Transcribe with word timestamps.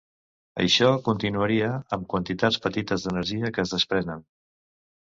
Això 0.63 0.87
continuaria, 1.09 1.69
amb 1.99 2.09
quantitats 2.15 2.59
petites 2.67 3.07
d'energia 3.07 3.55
que 3.59 3.65
es 3.69 3.79
desprenen. 3.79 4.31